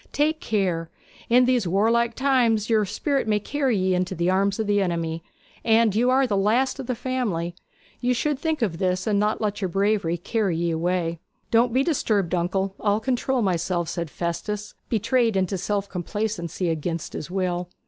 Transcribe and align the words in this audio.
'Take 0.11 0.39
care! 0.41 0.89
In 1.29 1.45
these 1.45 1.67
warlike 1.67 2.15
times 2.15 2.71
your 2.71 2.85
spirit 2.85 3.27
may 3.27 3.39
carry 3.39 3.77
ye 3.77 3.93
into 3.93 4.15
the 4.15 4.31
arms 4.31 4.57
of 4.59 4.65
the 4.65 4.81
enemy; 4.81 5.23
and 5.63 5.93
you 5.93 6.09
are 6.09 6.25
the 6.25 6.35
last 6.35 6.79
of 6.79 6.87
the 6.87 6.95
family. 6.95 7.53
You 7.99 8.15
should 8.15 8.39
think 8.39 8.63
of 8.63 8.79
this, 8.79 9.05
and 9.05 9.19
not 9.19 9.41
let 9.41 9.61
your 9.61 9.69
bravery 9.69 10.17
carry 10.17 10.57
ye 10.57 10.71
away.' 10.71 11.19
'Don't 11.51 11.71
be 11.71 11.83
disturbed, 11.83 12.33
uncle; 12.33 12.73
I'll 12.79 12.99
control 12.99 13.43
myself,' 13.43 13.89
said 13.89 14.09
Festus, 14.09 14.73
betrayed 14.89 15.37
into 15.37 15.55
self 15.55 15.87
complacency 15.87 16.69
against 16.69 17.13
his 17.13 17.29
will. 17.29 17.69